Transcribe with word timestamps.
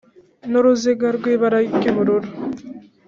N 0.51 0.53
uruziga 0.59 1.07
rw 1.17 1.23
ibara 1.33 1.59
ry 1.77 1.85
ubururu 1.91 2.29